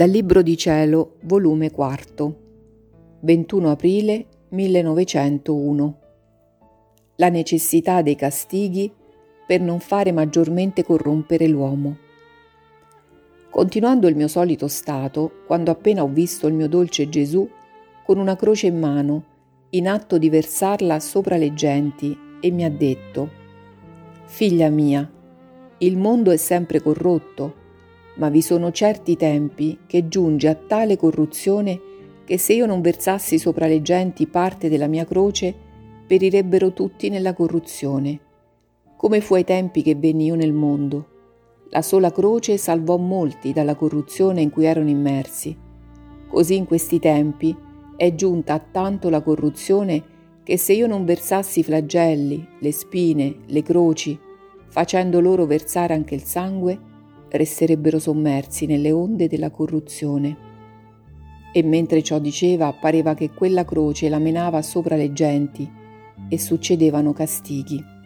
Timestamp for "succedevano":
66.38-67.12